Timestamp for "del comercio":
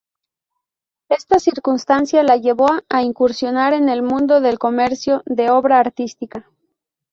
4.41-5.21